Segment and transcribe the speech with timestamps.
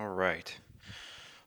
[0.00, 0.56] All right.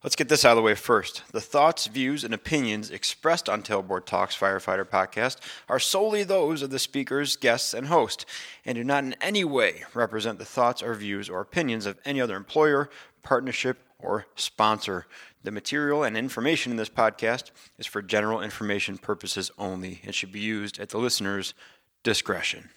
[0.04, 1.24] Let's get this out of the way first.
[1.32, 5.38] The thoughts, views, and opinions expressed on Tailboard Talks Firefighter Podcast
[5.68, 8.28] are solely those of the speakers, guests, and host,
[8.64, 12.22] and do not in any way represent the thoughts or views or opinions of any
[12.22, 12.92] other employer,
[13.24, 15.08] partnership, or sponsor.
[15.42, 17.50] The material and information in this podcast
[17.80, 21.56] is for general information purposes only and should be used at the listener's
[22.04, 22.70] discretion.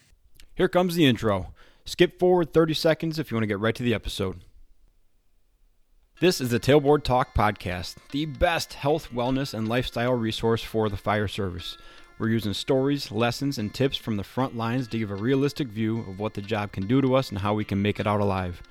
[0.55, 1.53] Here comes the intro.
[1.85, 4.41] Skip forward 30 seconds if you want to get right to the episode.
[6.19, 10.97] This is the Tailboard Talk Podcast, the best health, wellness, and lifestyle resource for the
[10.97, 11.77] fire service.
[12.19, 15.99] We're using stories, lessons, and tips from the front lines to give a realistic view
[16.09, 18.21] of what the job can do to us and how we can make it out
[18.21, 18.63] alive.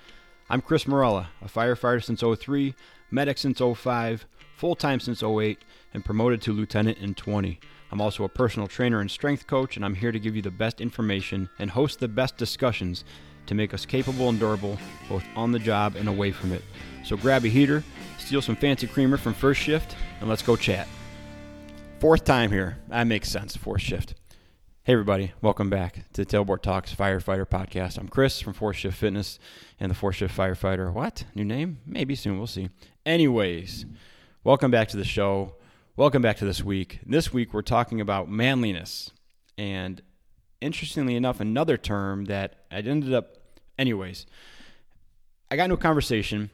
[0.50, 2.74] I'm Chris Morella, a firefighter since 03,
[3.12, 5.60] medic since 05, full time since 08,
[5.94, 7.60] and promoted to lieutenant in 20.
[7.92, 10.50] I'm also a personal trainer and strength coach, and I'm here to give you the
[10.50, 13.06] best information and host the best discussions
[13.46, 16.64] to make us capable and durable both on the job and away from it.
[17.06, 17.84] So grab a heater,
[18.18, 20.88] steal some fancy creamer from first shift, and let's go chat.
[22.00, 22.80] Fourth time here.
[22.88, 24.16] That makes sense, fourth shift.
[24.82, 28.00] Hey, everybody, welcome back to Tailboard Talks Firefighter Podcast.
[28.00, 29.38] I'm Chris from Fourth Shift Fitness
[29.80, 30.92] and the Fourth Shift Firefighter.
[30.92, 31.26] What?
[31.36, 31.78] New name?
[31.86, 32.70] Maybe soon, we'll see.
[33.06, 33.86] Anyways,
[34.44, 35.58] welcome back to the show.
[35.96, 37.02] Welcome back to this week.
[37.06, 39.12] This week, we're talking about manliness.
[39.60, 40.02] And
[40.60, 43.38] interestingly enough, another term that I ended up,
[43.78, 44.26] anyways,
[45.52, 46.50] I got into a conversation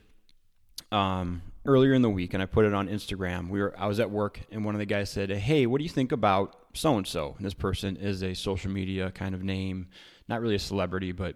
[0.92, 3.50] um, earlier in the week, and I put it on Instagram.
[3.50, 5.84] We were I was at work, and one of the guys said, "Hey, what do
[5.84, 9.44] you think about so and so?" And this person is a social media kind of
[9.44, 9.88] name,
[10.28, 11.36] not really a celebrity, but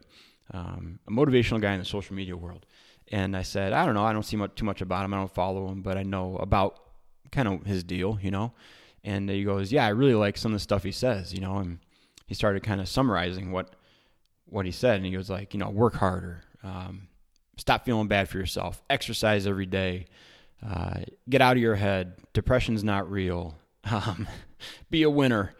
[0.51, 2.65] um, a motivational guy in the social media world.
[3.11, 4.05] And I said, "I don't know.
[4.05, 5.13] I don't see much, too much about him.
[5.13, 6.79] I don't follow him, but I know about
[7.31, 8.53] kind of his deal, you know."
[9.03, 11.57] And he goes, "Yeah, I really like some of the stuff he says, you know."
[11.57, 11.79] And
[12.25, 13.75] he started kind of summarizing what
[14.47, 17.07] what he said, and he was like, "You know, work harder." Um,
[17.57, 18.83] Stop feeling bad for yourself.
[18.89, 20.05] Exercise every day.
[20.65, 22.13] Uh, get out of your head.
[22.33, 23.55] Depression's not real.
[23.91, 24.27] Um,
[24.89, 25.53] be a winner.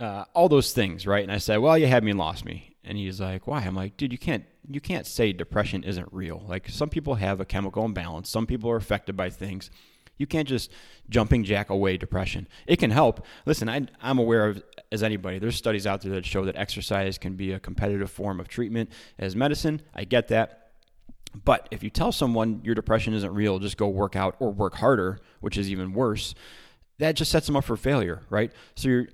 [0.00, 1.22] Uh, all those things, right?
[1.22, 3.74] And I said, "Well, you had me and lost me." And he's like, "Why?" I'm
[3.74, 6.42] like, "Dude, you can't you can't say depression isn't real.
[6.48, 8.30] Like some people have a chemical imbalance.
[8.30, 9.70] Some people are affected by things.
[10.16, 10.70] You can't just
[11.08, 12.46] jumping jack away depression.
[12.66, 13.24] It can help.
[13.46, 14.62] Listen, I, I'm aware of
[14.92, 15.38] as anybody.
[15.38, 18.90] There's studies out there that show that exercise can be a competitive form of treatment
[19.18, 19.80] as medicine.
[19.94, 20.69] I get that.
[21.44, 24.74] But if you tell someone your depression isn't real, just go work out or work
[24.74, 26.34] harder, which is even worse,
[26.98, 28.52] that just sets them up for failure, right?
[28.74, 29.06] So you're,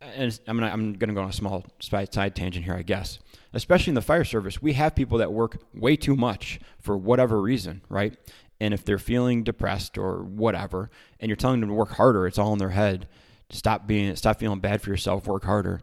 [0.00, 3.18] and I'm gonna I'm gonna go on a small side tangent here, I guess.
[3.52, 7.40] Especially in the fire service, we have people that work way too much for whatever
[7.40, 8.16] reason, right?
[8.60, 12.38] And if they're feeling depressed or whatever, and you're telling them to work harder, it's
[12.38, 13.08] all in their head.
[13.50, 15.26] Stop being, stop feeling bad for yourself.
[15.26, 15.80] Work harder.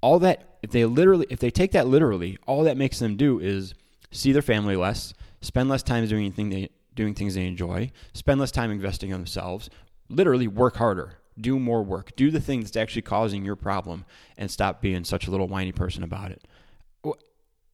[0.00, 3.40] All that, if they literally, if they take that literally, all that makes them do
[3.40, 3.74] is
[4.16, 8.40] see their family less, spend less time doing anything they doing things they enjoy, spend
[8.40, 9.68] less time investing in themselves,
[10.08, 14.04] literally work harder, do more work, do the thing that's actually causing your problem,
[14.38, 16.46] and stop being such a little whiny person about it.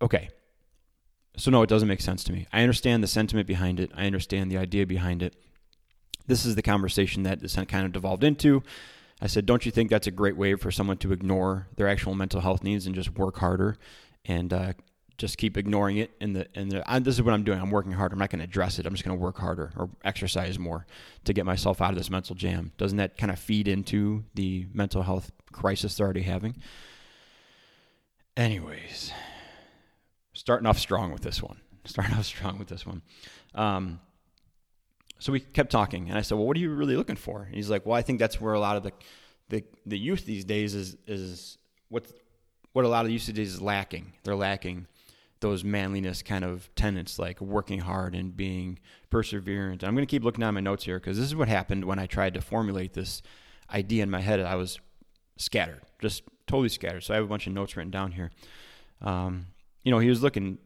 [0.03, 0.29] Okay.
[1.37, 2.47] So no, it doesn't make sense to me.
[2.53, 3.91] I understand the sentiment behind it.
[3.95, 5.37] I understand the idea behind it.
[6.27, 8.63] This is the conversation that this kind of devolved into.
[9.21, 12.15] I said, don't you think that's a great way for someone to ignore their actual
[12.15, 13.79] mental health needs and just work harder
[14.25, 14.73] and uh,
[15.23, 17.61] just keep ignoring it and the and the, I, this is what I'm doing.
[17.61, 18.13] I'm working hard.
[18.13, 18.87] I'm not going to address it.
[18.87, 20.85] I'm just going to work harder or exercise more
[21.27, 22.73] to get myself out of this mental jam.
[22.77, 26.57] Doesn't that kind of feed into the mental health crisis they're already having?
[28.37, 29.13] Anyways,
[30.33, 31.61] starting off strong with this one.
[31.85, 33.03] Starting off strong with this one.
[33.57, 34.01] Um,
[35.19, 37.55] so we kept talking, and I said, "Well, what are you really looking for?" And
[37.57, 38.93] he's like, "Well, I think that's where a lot of the
[39.49, 41.59] the, the youth these days is is
[41.89, 42.07] what
[42.73, 44.13] what a lot of the youth these days is lacking.
[44.23, 44.87] They're lacking
[45.43, 48.79] those manliness kind of tenets like working hard and being
[49.11, 49.85] perseverant.
[49.85, 51.99] I'm going to keep looking at my notes here because this is what happened when
[51.99, 53.21] I tried to formulate this
[53.71, 54.41] idea in my head.
[54.41, 54.81] I was
[55.37, 57.03] scattered, just totally scattered.
[57.03, 58.31] So I have a bunch of notes written down here.
[59.03, 59.49] Um,
[59.83, 60.59] you know, he was looking,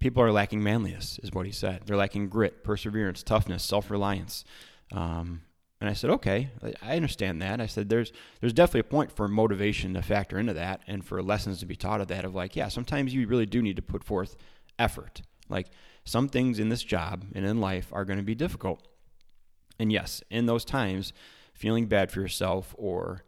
[0.00, 1.82] people are lacking manliness, is what he said.
[1.86, 4.44] They're lacking grit, perseverance, toughness, self reliance.
[4.90, 5.42] Um,
[5.84, 6.48] and I said, okay,
[6.80, 7.60] I understand that.
[7.60, 8.10] I said, there's
[8.40, 11.76] there's definitely a point for motivation to factor into that, and for lessons to be
[11.76, 12.24] taught of that.
[12.24, 14.38] Of like, yeah, sometimes you really do need to put forth
[14.78, 15.20] effort.
[15.50, 15.66] Like
[16.06, 18.88] some things in this job and in life are going to be difficult,
[19.78, 21.12] and yes, in those times,
[21.52, 23.22] feeling bad for yourself or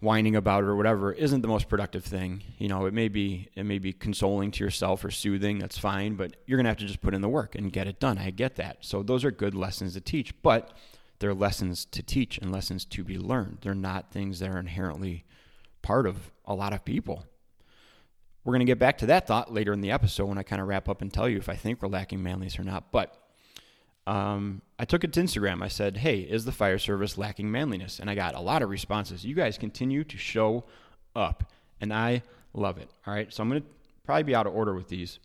[0.00, 2.42] whining about it or whatever isn't the most productive thing.
[2.58, 6.16] You know, it may be it may be consoling to yourself or soothing, that's fine,
[6.16, 8.18] but you're going to have to just put in the work and get it done.
[8.18, 8.78] I get that.
[8.80, 10.76] So those are good lessons to teach, but
[11.20, 13.58] they're lessons to teach and lessons to be learned.
[13.60, 15.24] They're not things that are inherently
[15.82, 17.24] part of a lot of people.
[18.42, 20.62] We're going to get back to that thought later in the episode when I kind
[20.62, 22.90] of wrap up and tell you if I think we're lacking manliness or not.
[22.90, 23.14] But
[24.06, 25.62] um, I took it to Instagram.
[25.62, 28.70] I said, "Hey, is the fire service lacking manliness?" And I got a lot of
[28.70, 29.24] responses.
[29.24, 30.64] You guys continue to show
[31.14, 31.52] up,
[31.82, 32.22] and I
[32.54, 32.88] love it.
[33.06, 33.68] All right, so I'm going to
[34.04, 35.18] probably be out of order with these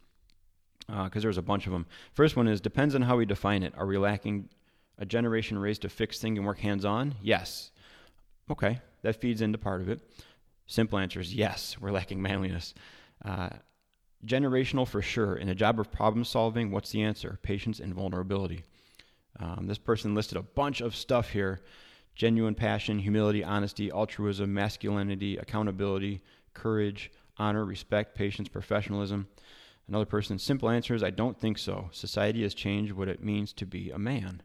[0.87, 1.85] because uh, there's a bunch of them.
[2.13, 3.73] First one is depends on how we define it.
[3.77, 4.49] Are we lacking
[4.97, 7.15] a generation raised to fix things and work hands on?
[7.21, 7.71] Yes.
[8.49, 10.01] Okay, that feeds into part of it.
[10.67, 12.73] Simple answer is yes, we're lacking manliness.
[13.23, 13.49] Uh,
[14.25, 15.35] generational for sure.
[15.35, 17.39] In a job of problem solving, what's the answer?
[17.41, 18.63] Patience and vulnerability.
[19.39, 21.61] Um, this person listed a bunch of stuff here
[22.15, 26.21] genuine passion, humility, honesty, altruism, masculinity, accountability,
[26.53, 29.27] courage, honor, respect, patience, professionalism.
[29.87, 31.89] Another person, simple answer is I don't think so.
[31.91, 34.41] Society has changed what it means to be a man.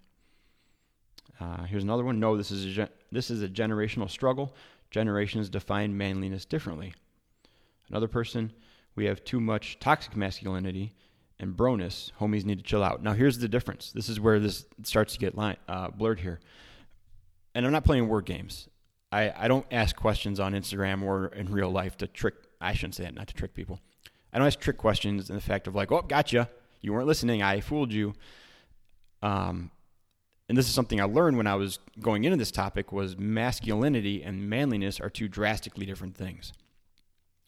[1.41, 2.21] Uh, here's another one.
[2.21, 4.55] No, this is a gen- this is a generational struggle.
[4.91, 6.93] Generations define manliness differently.
[7.89, 8.53] Another person,
[8.95, 10.93] we have too much toxic masculinity
[11.39, 12.13] and broness.
[12.21, 13.03] Homies need to chill out.
[13.03, 13.93] Now, here's the difference.
[13.93, 16.41] This is where this starts to get line, uh, blurred here.
[17.55, 18.69] And I'm not playing word games.
[19.11, 22.35] I, I don't ask questions on Instagram or in real life to trick.
[22.61, 23.81] I shouldn't say that, not to trick people.
[24.33, 26.49] I don't ask trick questions in the fact of like, oh, gotcha.
[26.81, 27.43] You weren't listening.
[27.43, 28.15] I fooled you.
[29.23, 29.71] Um,
[30.51, 34.21] and this is something I learned when I was going into this topic was masculinity
[34.25, 36.53] and manliness are two drastically different things.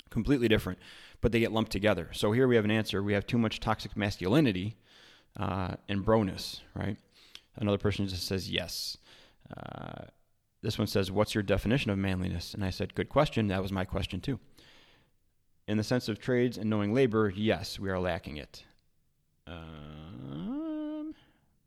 [0.08, 0.78] Completely different,
[1.20, 2.10] but they get lumped together.
[2.12, 3.02] So here we have an answer.
[3.02, 4.76] We have too much toxic masculinity
[5.36, 6.96] uh, and broness, right?
[7.56, 8.98] Another person just says yes.
[9.56, 10.04] Uh,
[10.62, 12.54] this one says, What's your definition of manliness?
[12.54, 13.48] And I said, Good question.
[13.48, 14.38] That was my question too.
[15.66, 18.62] In the sense of trades and knowing labor, yes, we are lacking it.
[19.48, 20.71] Um,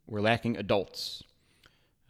[0.08, 1.24] we're lacking adults.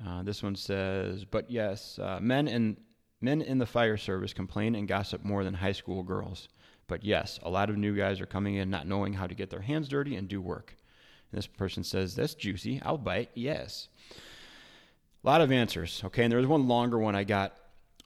[0.06, 2.78] Uh, this one says, but yes, uh, men and
[3.22, 6.50] men in the fire service complain and gossip more than high school girls.
[6.88, 9.50] But yes, a lot of new guys are coming in not knowing how to get
[9.50, 10.76] their hands dirty and do work.
[11.32, 12.82] And this person says, that's juicy.
[12.84, 13.32] I'll bite.
[13.34, 13.88] Yes.
[15.24, 16.02] A lot of answers.
[16.06, 17.54] Okay, and there was one longer one I got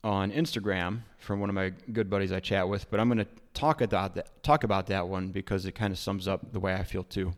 [0.04, 3.28] on Instagram from one of my good buddies I chat with, but I'm going to
[3.54, 6.74] talk about that, talk about that one because it kind of sums up the way
[6.74, 7.34] I feel too.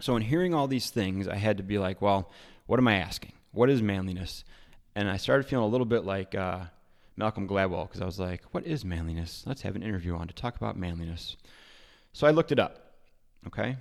[0.00, 2.30] So in hearing all these things, I had to be like, well,
[2.66, 3.32] what am I asking?
[3.52, 4.44] What is manliness?
[4.94, 6.64] And I started feeling a little bit like uh,
[7.16, 9.44] Malcolm Gladwell because I was like, what is manliness?
[9.46, 11.36] Let's have an interview on to talk about manliness.
[12.12, 12.82] So I looked it up.
[13.46, 13.76] Okay,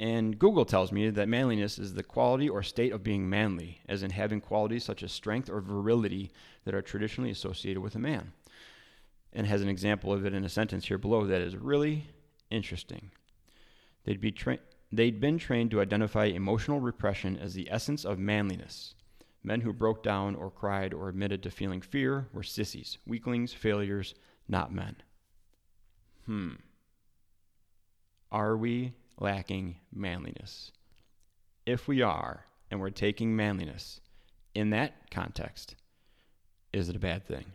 [0.00, 4.02] and Google tells me that manliness is the quality or state of being manly, as
[4.02, 6.32] in having qualities such as strength or virility
[6.64, 8.32] that are traditionally associated with a man.
[9.32, 12.06] And has an example of it in a sentence here below that is really
[12.50, 13.10] interesting.
[14.04, 14.58] They'd, be tra-
[14.96, 18.94] they'd been trained to identify emotional repression as the essence of manliness.
[19.42, 24.14] Men who broke down or cried or admitted to feeling fear were sissies, weaklings, failures,
[24.48, 24.96] not men.
[26.26, 26.52] Hmm.
[28.32, 30.72] Are we lacking manliness.
[31.66, 34.00] If we are, and we're taking manliness
[34.54, 35.76] in that context,
[36.72, 37.46] is it a bad thing?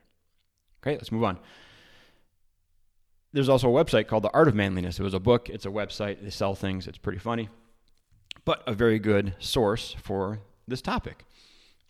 [0.82, 1.40] Okay, let's move on.
[3.32, 5.00] There's also a website called The Art of Manliness.
[5.00, 7.48] It was a book, it's a website, they sell things, it's pretty funny,
[8.44, 11.26] but a very good source for this topic.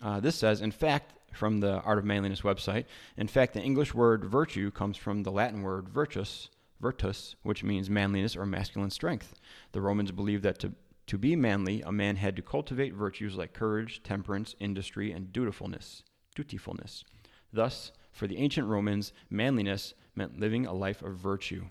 [0.01, 3.93] Uh, this says, in fact, from the Art of Manliness website, in fact, the English
[3.93, 6.49] word virtue comes from the Latin word virtus,
[6.81, 9.33] virtus, which means manliness or masculine strength.
[9.71, 10.73] The Romans believed that to,
[11.07, 16.03] to be manly, a man had to cultivate virtues like courage, temperance, industry, and dutifulness.
[16.35, 17.05] Dutifulness.
[17.53, 21.65] Thus, for the ancient Romans, manliness meant living a life of virtue.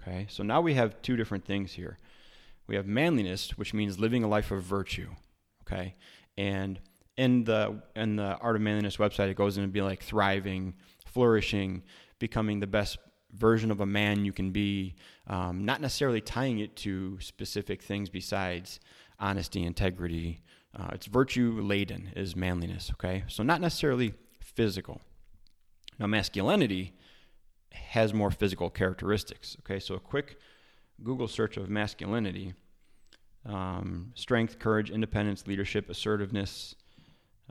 [0.00, 1.98] Okay, so now we have two different things here.
[2.66, 5.10] We have manliness, which means living a life of virtue.
[5.64, 5.96] Okay,
[6.38, 6.80] and
[7.18, 10.74] in the in the Art of Manliness website, it goes into be like thriving,
[11.04, 11.82] flourishing,
[12.18, 12.96] becoming the best
[13.34, 14.94] version of a man you can be,
[15.26, 18.80] um, not necessarily tying it to specific things besides
[19.18, 20.40] honesty, integrity.
[20.78, 23.24] Uh, it's virtue laden is manliness, okay?
[23.28, 25.00] So not necessarily physical.
[25.98, 26.94] Now, masculinity
[27.74, 29.78] has more physical characteristics, okay?
[29.78, 30.38] So a quick
[31.02, 32.54] Google search of masculinity
[33.44, 36.74] um, strength, courage, independence, leadership, assertiveness.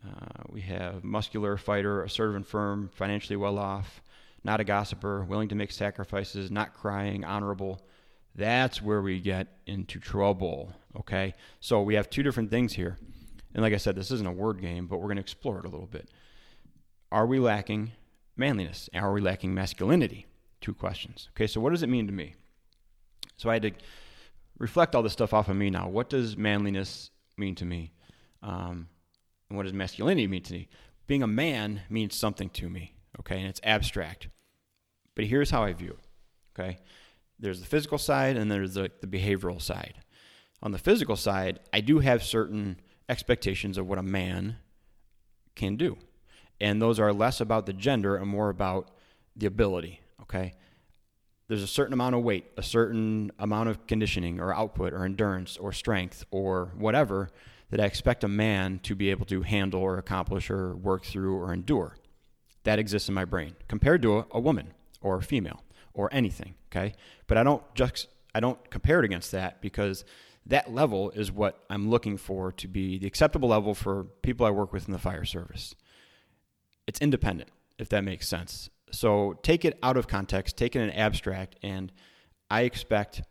[0.06, 4.02] Uh, we have muscular, fighter, assertive and firm, financially well off,
[4.44, 7.82] not a gossiper, willing to make sacrifices, not crying, honorable.
[8.36, 10.74] That's where we get into trouble.
[10.98, 11.36] Okay?
[11.60, 12.98] So we have two different things here.
[13.54, 15.66] And like I said, this isn't a word game, but we're going to explore it
[15.66, 16.10] a little bit.
[17.12, 17.92] Are we lacking
[18.36, 18.90] manliness?
[18.94, 20.26] Are we lacking masculinity?
[20.60, 21.30] Two questions.
[21.36, 22.36] Okay, so what does it mean to me?
[23.38, 23.72] So I had to
[24.58, 25.88] reflect all this stuff off of me now.
[25.90, 27.94] What does manliness mean to me?
[28.44, 28.88] Um,
[29.50, 30.68] and what does masculinity mean to me?
[31.08, 34.28] Being a man means something to me okay, and it's abstract.
[35.16, 36.80] But here's how I view it, okay?
[37.40, 39.96] There's the physical side and there's the, the behavioral side.
[40.62, 44.58] On the physical side, I do have certain expectations of what a man
[45.56, 45.98] can do.
[46.62, 48.92] And those are less about the gender and more about
[49.36, 50.54] the ability, okay?
[51.48, 55.58] There's a certain amount of weight, a certain amount of conditioning or output or endurance
[55.58, 57.32] or strength or whatever
[57.72, 61.36] that I expect a man to be able to handle or accomplish or work through
[61.36, 61.98] or endure.
[62.64, 65.64] That exists in my brain compared to a, a woman or a female
[65.94, 66.94] or anything, okay?
[67.26, 70.06] But I don't just I don't compare it against that because
[70.46, 74.52] that level is what I'm looking for to be the acceptable level for people I
[74.52, 75.76] work with in the fire service.
[76.88, 78.70] It's independent, if that makes sense.
[78.92, 81.92] So take it out of context, take it in abstract, and
[82.50, 83.22] I expect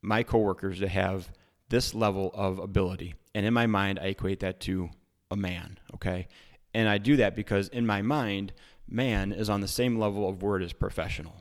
[0.00, 1.30] my coworkers to have
[1.68, 3.14] this level of ability.
[3.34, 4.90] And in my mind, I equate that to
[5.30, 6.28] a man, okay?
[6.74, 8.52] And I do that because in my mind,
[8.88, 11.34] man is on the same level of word as professional.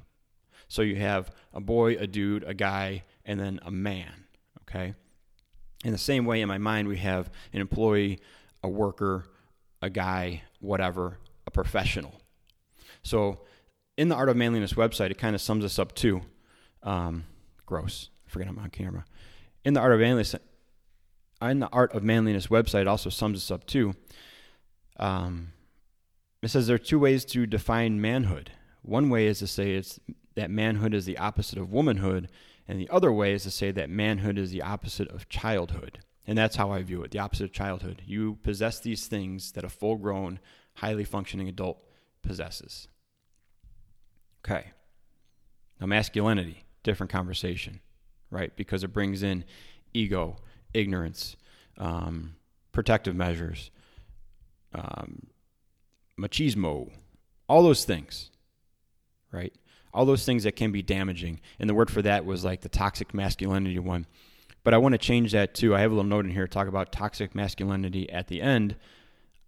[0.67, 4.25] So you have a boy, a dude, a guy, and then a man,
[4.61, 4.95] okay?
[5.83, 8.19] In the same way, in my mind, we have an employee,
[8.63, 9.25] a worker,
[9.81, 11.17] a guy, whatever,
[11.51, 12.21] a professional.
[13.03, 13.41] So
[13.97, 16.21] in the Art of Manliness website, it kind of sums this up too.
[16.83, 17.25] Um,
[17.65, 18.09] gross.
[18.25, 19.05] Forget I'm on camera.
[19.65, 20.35] In the Art of Manliness,
[21.41, 23.93] in the Art of Manliness website, also sums this up too.
[24.97, 25.53] Um,
[26.41, 28.51] it says there are two ways to define manhood.
[28.81, 29.99] One way is to say it's
[30.35, 32.29] that manhood is the opposite of womanhood,
[32.67, 35.99] and the other way is to say that manhood is the opposite of childhood.
[36.25, 38.03] And that's how I view it the opposite of childhood.
[38.05, 40.39] You possess these things that a full grown,
[40.75, 41.77] highly functioning adult
[42.21, 42.87] possesses.
[44.45, 44.65] Okay.
[45.79, 47.79] Now, masculinity, different conversation,
[48.29, 48.55] right?
[48.55, 49.45] Because it brings in
[49.93, 50.37] ego,
[50.73, 51.35] ignorance,
[51.77, 52.35] um,
[52.71, 53.71] protective measures,
[54.73, 55.27] um,
[56.19, 56.91] machismo,
[57.47, 58.29] all those things,
[59.31, 59.53] right?
[59.93, 61.41] All those things that can be damaging.
[61.59, 64.05] And the word for that was like the toxic masculinity one.
[64.63, 65.75] But I want to change that too.
[65.75, 68.75] I have a little note in here talk about toxic masculinity at the end.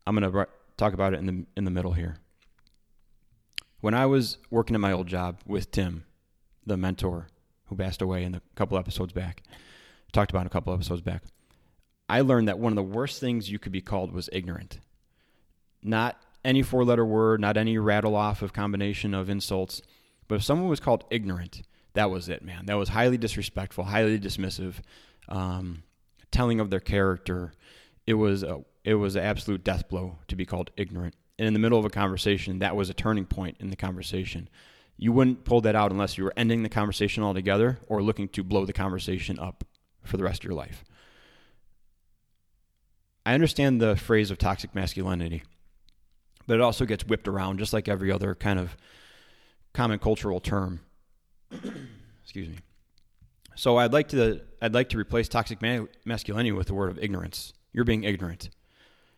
[0.05, 2.17] I'm going to talk about it in the in the middle here.
[3.81, 6.05] When I was working at my old job with Tim,
[6.65, 7.27] the mentor
[7.65, 9.43] who passed away in a couple episodes back,
[10.13, 11.23] talked about a couple episodes back,
[12.07, 14.79] I learned that one of the worst things you could be called was ignorant.
[15.81, 19.81] Not any four letter word, not any rattle off of combination of insults,
[20.27, 21.63] but if someone was called ignorant,
[21.93, 22.65] that was it, man.
[22.65, 24.75] That was highly disrespectful, highly dismissive,
[25.29, 25.83] um,
[26.31, 27.53] telling of their character.
[28.07, 31.15] It was a, it was an absolute death blow to be called ignorant.
[31.39, 34.49] And in the middle of a conversation, that was a turning point in the conversation.
[34.97, 38.43] You wouldn't pull that out unless you were ending the conversation altogether or looking to
[38.43, 39.63] blow the conversation up
[40.03, 40.83] for the rest of your life.
[43.25, 45.43] I understand the phrase of toxic masculinity,
[46.45, 48.75] but it also gets whipped around just like every other kind of
[49.73, 50.81] common cultural term.
[52.23, 52.57] Excuse me.
[53.55, 56.99] So I'd like to I'd like to replace toxic ma- masculinity with the word of
[56.99, 57.53] ignorance.
[57.71, 58.49] You're being ignorant.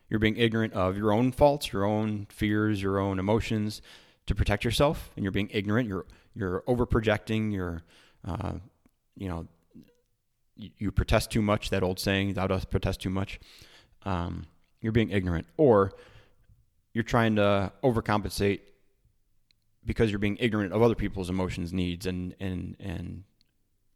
[0.08, 3.82] You're being ignorant of your own faults, your own fears, your own emotions
[4.26, 5.88] to protect yourself, and you're being ignorant.
[5.88, 7.50] You're you're over projecting.
[7.50, 7.82] You're,
[8.26, 8.54] uh,
[9.16, 9.46] you know,
[10.56, 11.70] you, you, protest too much.
[11.70, 13.40] That old saying, "Thou dost protest too much."
[14.04, 14.46] Um,
[14.80, 15.92] you're being ignorant, or
[16.92, 18.60] you're trying to overcompensate
[19.84, 23.24] because you're being ignorant of other people's emotions, needs, and and and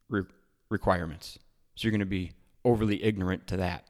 [0.09, 0.25] re-
[0.71, 1.38] requirements.
[1.76, 2.33] So you're going to be
[2.64, 3.87] overly ignorant to that.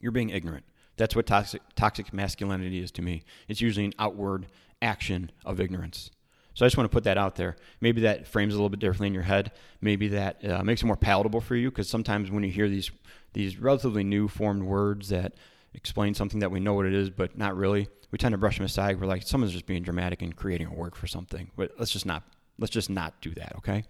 [0.00, 0.64] You're being ignorant.
[0.96, 3.22] That's what toxic, toxic masculinity is to me.
[3.48, 4.46] It's usually an outward
[4.80, 6.10] action of ignorance.
[6.54, 7.56] So I just want to put that out there.
[7.82, 9.52] Maybe that frames a little bit differently in your head.
[9.82, 12.90] Maybe that uh, makes it more palatable for you because sometimes when you hear these
[13.34, 15.34] these relatively new formed words that
[15.74, 18.56] explain something that we know what it is, but not really, we tend to brush
[18.56, 18.98] them aside.
[18.98, 21.50] We're like, someone's just being dramatic and creating a word for something.
[21.54, 22.22] But let's just not
[22.58, 23.84] let's just not do that, okay?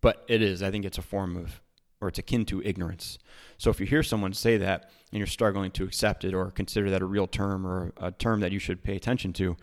[0.00, 0.64] But it is.
[0.64, 1.60] I think it's a form of
[2.00, 3.18] or it's akin to ignorance.
[3.58, 6.90] So if you hear someone say that and you're struggling to accept it or consider
[6.90, 9.56] that a real term or a term that you should pay attention to,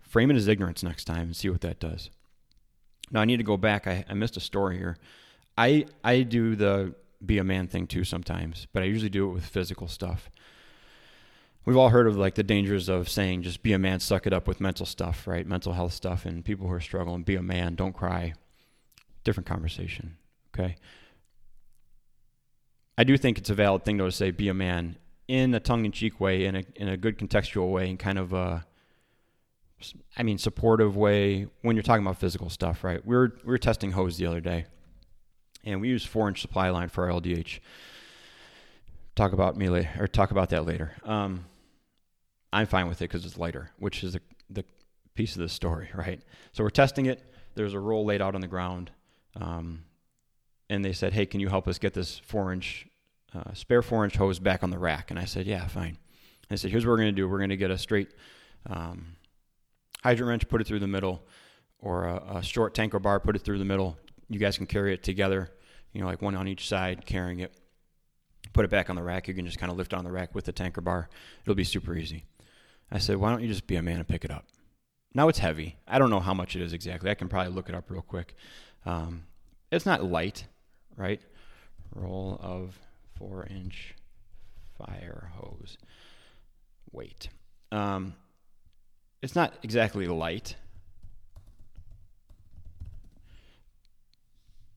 [0.00, 2.10] frame it as ignorance next time and see what that does.
[3.10, 3.86] Now I need to go back.
[3.86, 4.98] I, I missed a story here.
[5.56, 6.94] I I do the
[7.24, 10.30] be a man thing too sometimes, but I usually do it with physical stuff.
[11.64, 14.32] We've all heard of like the dangers of saying just be a man, suck it
[14.32, 15.46] up with mental stuff, right?
[15.46, 18.32] Mental health stuff and people who are struggling, be a man, don't cry.
[19.24, 20.16] Different conversation.
[20.54, 20.76] Okay.
[23.00, 25.60] I do think it's a valid thing though to say be a man in a
[25.60, 28.66] tongue-in-cheek way, in a in a good contextual way, and kind of a,
[30.18, 33.02] I mean, supportive way when you're talking about physical stuff, right?
[33.06, 34.66] We were we were testing hose the other day,
[35.64, 37.60] and we use four-inch supply line for our LDH.
[39.16, 40.92] Talk about me later, or talk about that later.
[41.02, 41.46] Um,
[42.52, 44.64] I'm fine with it because it's lighter, which is the the
[45.14, 46.20] piece of the story, right?
[46.52, 47.22] So we're testing it.
[47.54, 48.90] There's a roll laid out on the ground.
[49.36, 49.84] Um,
[50.68, 52.86] and they said, "Hey, can you help us get this four-inch
[53.34, 55.10] uh, spare four inch hose back on the rack.
[55.10, 55.98] And I said, yeah, fine.
[56.50, 57.28] I said, here's what we're going to do.
[57.28, 58.08] We're going to get a straight
[58.68, 59.16] um,
[60.02, 61.22] hydrant wrench, put it through the middle,
[61.78, 63.96] or a, a, short tanker bar, put it through the middle.
[64.28, 65.50] You guys can carry it together,
[65.92, 67.54] you know, like one on each side, carrying it.
[68.52, 69.28] Put it back on the rack.
[69.28, 71.08] You can just kind of lift it on the rack with the tanker bar.
[71.44, 72.24] It'll be super easy.
[72.90, 74.46] I said, why don't you just be a man and pick it up?
[75.14, 75.76] Now it's heavy.
[75.86, 77.10] I don't know how much it is exactly.
[77.10, 78.34] I can probably look it up real quick.
[78.84, 79.24] Um,
[79.70, 80.46] it's not light,
[80.96, 81.20] right?
[81.94, 82.76] Roll of
[83.20, 83.94] four inch
[84.78, 85.76] fire hose
[86.90, 87.28] weight.
[87.70, 88.14] Um,
[89.22, 90.56] it's not exactly light.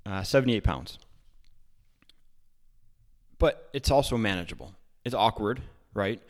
[0.06, 1.00] Uh, 78 pounds.
[3.40, 4.74] But it's also manageable.
[5.06, 5.62] It's awkward,
[5.94, 6.22] right?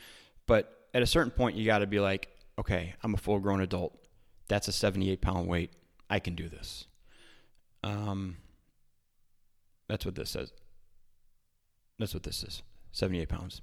[0.45, 2.29] But at a certain point, you got to be like,
[2.59, 3.97] okay, I'm a full grown adult.
[4.47, 5.71] That's a 78 pound weight.
[6.09, 6.85] I can do this.
[7.83, 8.37] Um,
[9.87, 10.51] that's what this says.
[11.99, 13.61] That's what this is 78 pounds.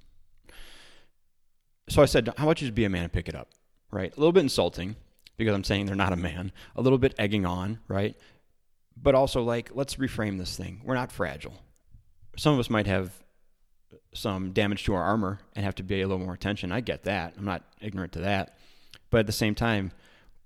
[1.89, 3.49] So I said, How about you just be a man and pick it up?
[3.91, 4.15] Right?
[4.15, 4.95] A little bit insulting
[5.37, 8.15] because I'm saying they're not a man, a little bit egging on, right?
[8.95, 10.81] But also, like, let's reframe this thing.
[10.83, 11.53] We're not fragile.
[12.37, 13.11] Some of us might have
[14.13, 16.71] some damage to our armor and have to pay a little more attention.
[16.71, 17.35] I get that.
[17.37, 18.57] I'm not ignorant to that.
[19.09, 19.91] But at the same time,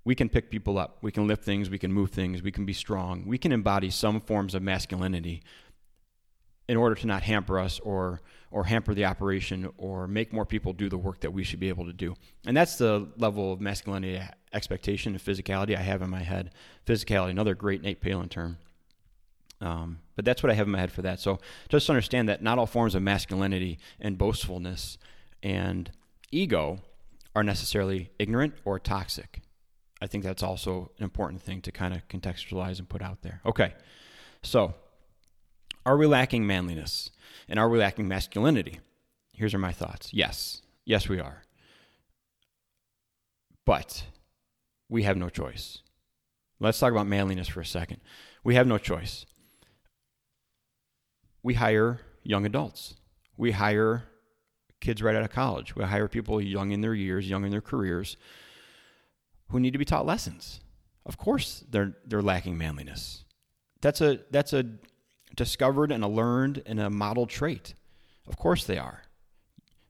[0.04, 0.98] we can pick people up.
[1.02, 1.68] We can lift things.
[1.68, 2.42] We can move things.
[2.42, 3.24] We can be strong.
[3.26, 5.42] We can embody some forms of masculinity
[6.68, 8.20] in order to not hamper us or
[8.50, 11.68] or hamper the operation or make more people do the work that we should be
[11.68, 12.14] able to do.
[12.46, 16.52] And that's the level of masculinity expectation and physicality I have in my head.
[16.86, 18.58] Physicality, another great Nate Palin term.
[19.60, 21.20] Um, but that's what I have in my head for that.
[21.20, 24.96] So just understand that not all forms of masculinity and boastfulness
[25.42, 25.90] and
[26.30, 26.78] ego
[27.34, 29.40] are necessarily ignorant or toxic.
[30.00, 33.40] I think that's also an important thing to kind of contextualize and put out there.
[33.44, 33.74] Okay,
[34.42, 34.74] so
[35.86, 37.10] are we lacking manliness?
[37.48, 38.80] And are we lacking masculinity?
[39.32, 40.12] Here's are my thoughts.
[40.12, 40.60] Yes.
[40.84, 41.44] Yes, we are.
[43.64, 44.04] But
[44.88, 45.78] we have no choice.
[46.58, 48.00] Let's talk about manliness for a second.
[48.42, 49.26] We have no choice.
[51.42, 52.94] We hire young adults.
[53.36, 54.04] We hire
[54.80, 55.76] kids right out of college.
[55.76, 58.16] We hire people young in their years, young in their careers,
[59.50, 60.60] who need to be taught lessons.
[61.04, 63.24] Of course, they're they're lacking manliness.
[63.80, 64.64] That's a that's a
[65.36, 67.74] discovered and a learned and a modeled trait.
[68.26, 69.02] Of course they are.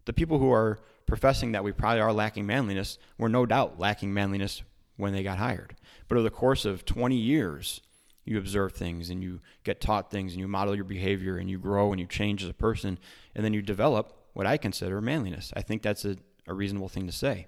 [0.04, 4.12] The people who are professing that we probably are lacking manliness were no doubt lacking
[4.12, 4.62] manliness
[4.96, 5.76] when they got hired.
[6.09, 7.80] But over the course of 20 years,
[8.24, 11.59] you observe things and you get taught things and you model your behavior and you
[11.59, 12.98] grow and you change as a person
[13.35, 15.52] and then you develop what I consider manliness.
[15.56, 17.46] I think that's a, a reasonable thing to say.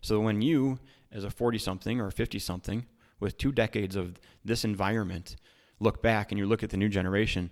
[0.00, 0.78] So when you,
[1.12, 2.86] as a 40 something or 50 something,
[3.20, 5.36] with two decades of this environment,
[5.80, 7.50] look back and you look at the new generation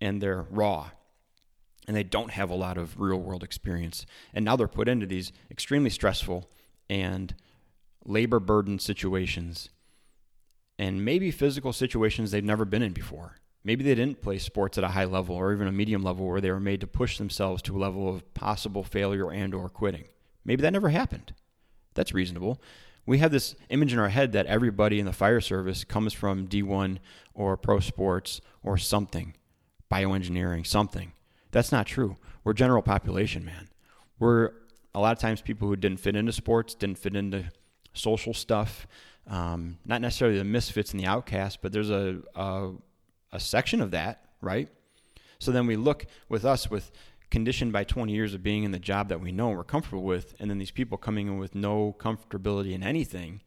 [0.00, 0.90] and they're raw
[1.86, 4.06] and they don't have a lot of real world experience.
[4.34, 6.50] And now they're put into these extremely stressful
[6.90, 7.34] and
[8.04, 9.68] labor burdened situations
[10.78, 13.36] and maybe physical situations they've never been in before.
[13.64, 16.40] Maybe they didn't play sports at a high level or even a medium level where
[16.40, 20.04] they were made to push themselves to a level of possible failure and or quitting.
[20.44, 21.34] Maybe that never happened.
[21.94, 22.60] That's reasonable
[23.06, 26.48] we have this image in our head that everybody in the fire service comes from
[26.48, 26.98] D1
[27.34, 29.34] or pro sports or something,
[29.90, 31.12] bioengineering, something.
[31.52, 32.16] That's not true.
[32.42, 33.68] We're general population, man.
[34.18, 34.50] We're
[34.94, 37.44] a lot of times people who didn't fit into sports, didn't fit into
[37.92, 38.86] social stuff,
[39.28, 42.70] um, not necessarily the misfits and the outcasts, but there's a, a,
[43.32, 44.68] a section of that, right?
[45.38, 46.90] So then we look with us with
[47.30, 50.02] conditioned by 20 years of being in the job that we know and we're comfortable
[50.02, 53.42] with, and then these people coming in with no comfortability in anything,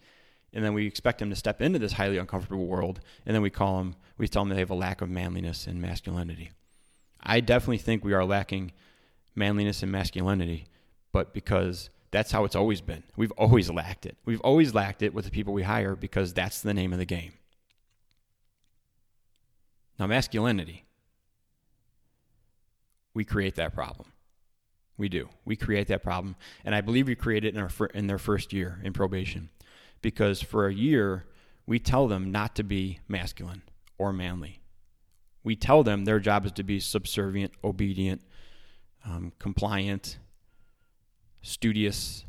[0.54, 3.50] and then we expect them to step into this highly uncomfortable world, and then we
[3.50, 6.52] call them, we tell them they have a lack of manliness and masculinity.
[7.22, 8.72] I definitely think we are lacking
[9.36, 10.68] manliness and masculinity,
[11.12, 13.04] but because that's how it's always been.
[13.15, 14.18] We've always lacked it.
[14.26, 17.06] We've always lacked it with the people we hire because that's the name of the
[17.06, 17.34] game.
[20.00, 20.86] Now, masculinity
[23.13, 24.12] we create that problem.
[24.98, 25.30] We do.
[25.45, 28.52] We create that problem, and I believe we create it in our in their first
[28.52, 29.50] year in probation,
[30.02, 31.26] because for a year
[31.65, 33.62] we tell them not to be masculine
[33.98, 34.60] or manly.
[35.43, 38.22] We tell them their job is to be subservient, obedient,
[39.06, 40.17] um, compliant,
[41.41, 42.26] studious,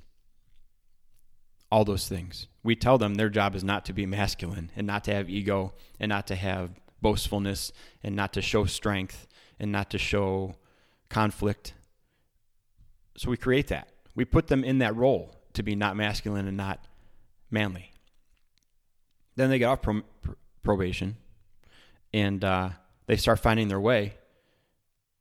[1.70, 2.48] all those things.
[2.62, 5.72] We tell them their job is not to be masculine and not to have ego
[5.98, 9.26] and not to have boastfulness and not to show strength
[9.58, 10.56] and not to show
[11.10, 11.74] conflict.
[13.16, 13.88] So we create that.
[14.14, 16.82] We put them in that role to be not masculine and not
[17.50, 17.92] manly.
[19.36, 20.02] Then they get off pro-
[20.62, 21.16] probation
[22.14, 22.70] and uh,
[23.06, 24.14] they start finding their way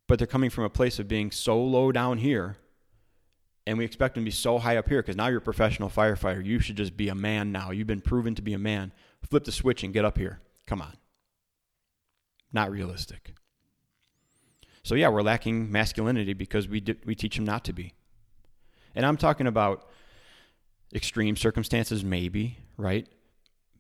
[0.10, 2.58] but they're coming from a place of being so low down here
[3.68, 5.88] and we expect them to be so high up here because now you're a professional
[5.88, 6.44] firefighter.
[6.44, 7.70] You should just be a man now.
[7.70, 8.92] You've been proven to be a man.
[9.30, 10.40] Flip the switch and get up here.
[10.66, 10.98] Come on.
[12.52, 13.36] Not realistic.
[14.90, 17.94] So yeah, we're lacking masculinity because we we teach them not to be.
[18.96, 19.88] And I'm talking about
[20.96, 23.08] extreme circumstances maybe, right?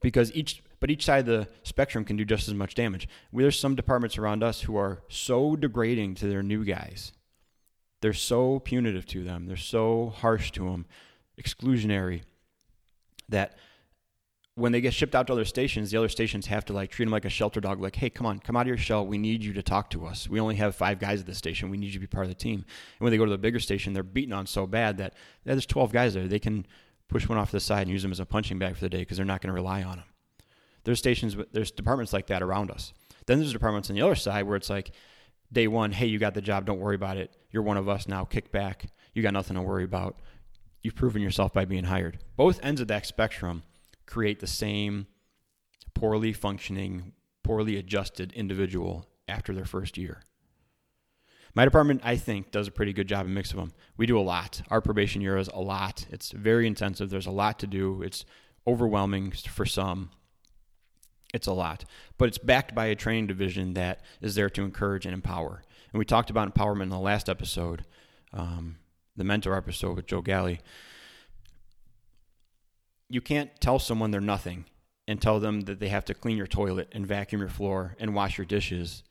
[0.03, 3.07] Because each but each side of the spectrum can do just as much damage.
[3.33, 7.11] There's some departments around us who are so degrading to their new guys.
[8.01, 9.47] They're so punitive to them.
[9.47, 10.85] They're so harsh to them,
[11.41, 12.21] exclusionary,
[13.29, 13.57] that
[14.59, 17.05] when they get shipped out to other stations, the other stations have to like treat
[17.05, 17.81] them like a shelter dog.
[17.81, 19.05] Like, hey, come on, come out of your shell.
[19.05, 20.29] We need you to talk to us.
[20.29, 21.69] We only have five guys at the station.
[21.69, 22.59] We need you to be part of the team.
[22.59, 25.13] And when they go to the bigger station, they're beaten on so bad that
[25.45, 26.27] yeah, there's 12 guys there.
[26.27, 26.65] They can
[27.07, 28.89] push one off to the side and use them as a punching bag for the
[28.89, 30.05] day because they're not going to rely on them.
[30.83, 32.93] There's stations, there's departments like that around us.
[33.25, 34.91] Then there's departments on the other side where it's like,
[35.51, 37.35] day one, hey, you got the job, don't worry about it.
[37.51, 38.87] You're one of us now, kick back.
[39.13, 40.19] You got nothing to worry about.
[40.81, 42.19] You've proven yourself by being hired.
[42.35, 43.63] Both ends of that spectrum
[44.09, 45.05] create the same
[45.93, 50.23] poorly functioning, poorly adjusted individual after their first year.
[51.53, 53.71] My department, I think, does a pretty good job, a mix of them.
[53.97, 54.61] We do a lot.
[54.69, 56.05] Our probation year is a lot.
[56.09, 57.09] It's very intensive.
[57.09, 58.01] There's a lot to do.
[58.01, 58.25] It's
[58.65, 60.09] overwhelming for some.
[61.33, 61.85] It's a lot.
[62.17, 65.63] But it's backed by a training division that is there to encourage and empower.
[65.91, 67.85] And we talked about empowerment in the last episode,
[68.33, 68.77] um,
[69.15, 70.61] the mentor episode with Joe Galley.
[73.09, 74.65] You can't tell someone they're nothing
[75.07, 78.13] and tell them that they have to clean your toilet and vacuum your floor and
[78.13, 79.03] wash your dishes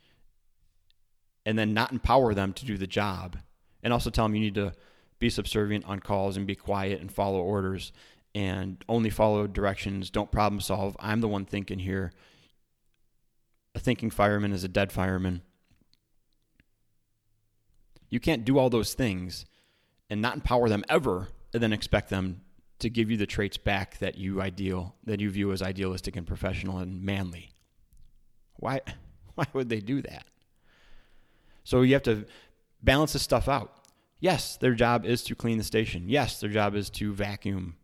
[1.44, 3.38] and then not empower them to do the job
[3.82, 4.72] and also tell them you need to
[5.18, 7.92] be subservient on calls and be quiet and follow orders
[8.34, 10.96] and only follow directions, don't problem solve.
[11.00, 12.12] I'm the one thinking here.
[13.74, 15.42] A thinking fireman is a dead fireman.
[18.11, 19.44] You can't do all those things
[20.08, 22.42] and not empower them ever and then expect them
[22.79, 26.27] to give you the traits back that you ideal that you view as idealistic and
[26.27, 27.51] professional and manly.
[28.57, 28.81] Why
[29.35, 30.25] why would they do that?
[31.64, 32.25] So you have to
[32.83, 33.75] balance this stuff out.
[34.21, 36.09] Yes, their job is to clean the station.
[36.09, 37.77] Yes, their job is to vacuum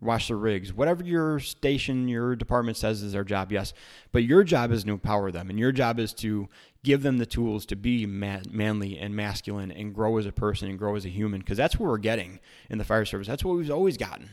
[0.00, 3.72] wash the rigs, whatever your station, your department says is their job, yes.
[4.12, 6.48] But your job is to empower them, and your job is to
[6.84, 10.68] give them the tools to be man- manly and masculine and grow as a person
[10.68, 12.38] and grow as a human, because that's what we're getting
[12.70, 13.26] in the fire service.
[13.26, 14.30] That's what we've always gotten.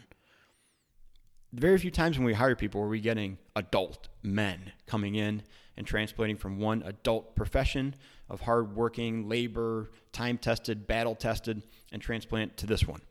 [1.51, 5.41] Very few times when we hire people are we getting adult men coming in
[5.78, 7.95] and transplanting from one adult profession
[8.30, 13.01] of hardworking, labor, time tested, battle tested, and transplant to this one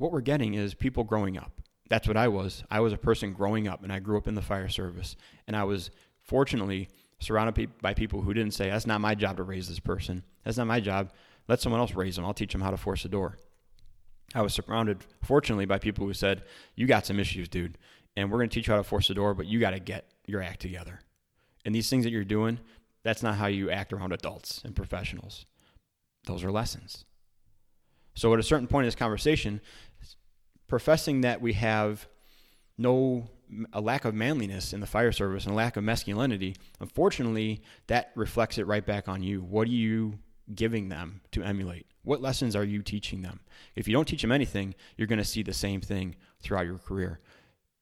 [0.00, 1.52] what we're getting is people growing up.
[1.90, 2.64] That's what I was.
[2.70, 5.14] I was a person growing up, and I grew up in the fire service.
[5.46, 5.90] And I was
[6.22, 10.24] fortunately surrounded by people who didn't say, That's not my job to raise this person.
[10.42, 11.12] That's not my job.
[11.48, 12.24] Let someone else raise them.
[12.24, 13.36] I'll teach them how to force a door.
[14.34, 16.44] I was surrounded, fortunately, by people who said,
[16.76, 17.76] You got some issues, dude,
[18.16, 19.80] and we're going to teach you how to force a door, but you got to
[19.80, 21.00] get your act together.
[21.66, 22.58] And these things that you're doing,
[23.02, 25.44] that's not how you act around adults and professionals.
[26.24, 27.04] Those are lessons.
[28.14, 29.60] So at a certain point in this conversation,
[30.66, 32.08] professing that we have
[32.78, 33.28] no
[33.72, 38.12] a lack of manliness in the fire service and a lack of masculinity, unfortunately, that
[38.14, 39.40] reflects it right back on you.
[39.40, 40.18] What are you
[40.54, 41.86] giving them to emulate?
[42.02, 43.40] What lessons are you teaching them?
[43.74, 46.78] If you don't teach them anything, you're going to see the same thing throughout your
[46.78, 47.20] career.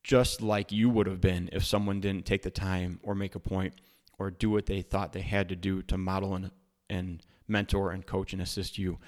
[0.03, 3.41] Just like you would have been if someone didn't take the time or make a
[3.41, 3.75] point
[4.19, 6.51] or do what they thought they had to do to model and,
[6.89, 8.99] and mentor and coach and assist you,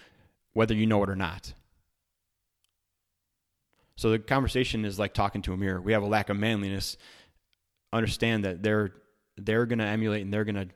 [0.61, 1.55] whether you know it or not.
[3.97, 5.81] So the conversation is like talking to a mirror.
[5.81, 6.99] We have a lack of manliness.
[7.95, 8.93] Understand that they're
[9.39, 10.69] they're going to emulate and they're going to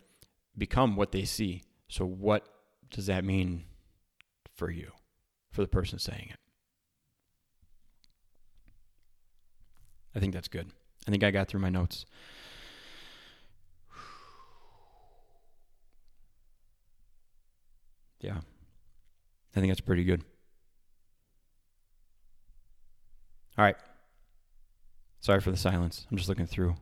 [0.56, 1.64] become what they see.
[1.88, 2.48] So what
[2.90, 3.64] does that mean
[4.54, 4.90] for you,
[5.52, 6.38] for the person saying it?
[10.14, 10.70] I think that's good.
[11.06, 12.06] I think I got through my notes.
[18.22, 18.38] Yeah.
[19.54, 20.22] I think that's pretty good.
[23.56, 23.76] All right.
[25.20, 26.06] Sorry for the silence.
[26.10, 26.74] I'm just looking through.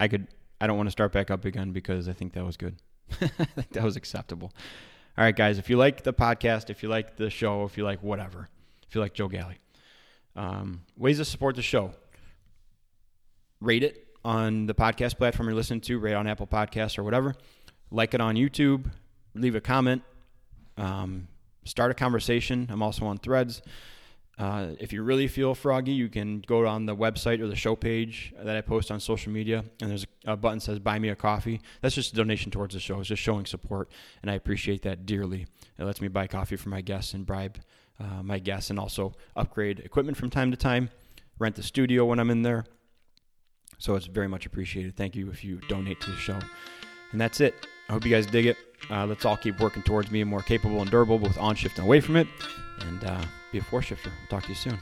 [0.00, 0.26] I could.
[0.60, 2.76] I don't want to start back up again because I think that was good.
[3.20, 4.52] I think that was acceptable.
[5.16, 5.58] All right, guys.
[5.58, 8.48] If you like the podcast, if you like the show, if you like whatever,
[8.86, 9.58] if you like Joe Galley,
[10.34, 11.92] um, ways to support the show.
[13.60, 15.98] Rate it on the podcast platform you're listening to.
[15.98, 17.34] Rate on Apple Podcasts or whatever.
[17.90, 18.90] Like it on YouTube.
[19.34, 20.02] Leave a comment.
[20.76, 21.28] Um,
[21.66, 22.68] start a conversation.
[22.70, 23.62] I'm also on Threads.
[24.38, 27.74] Uh, if you really feel froggy, you can go on the website or the show
[27.74, 31.08] page that I post on social media, and there's a, button that says "Buy me
[31.08, 33.00] a coffee." That's just a donation towards the show.
[33.00, 35.46] It's just showing support, and I appreciate that dearly.
[35.78, 37.58] It lets me buy coffee for my guests and bribe
[37.98, 40.90] uh, my guests, and also upgrade equipment from time to time.
[41.38, 42.64] Rent the studio when I'm in there.
[43.78, 44.96] So it's very much appreciated.
[44.96, 46.38] Thank you if you donate to the show.
[47.12, 47.66] And that's it.
[47.88, 48.56] I hope you guys dig it.
[48.90, 51.86] Uh, let's all keep working towards being more capable and durable, both on shift and
[51.86, 52.26] away from it,
[52.80, 54.12] and uh, be a four shifter.
[54.28, 54.78] Talk to you soon.